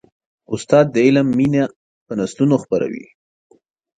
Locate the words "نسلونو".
2.19-2.55